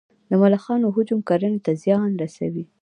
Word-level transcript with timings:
د 0.29 0.31
ملخانو 0.41 0.87
هجوم 0.95 1.19
کرنې 1.29 1.59
ته 1.65 1.71
زیان 1.83 2.09
رسوي 2.21 2.65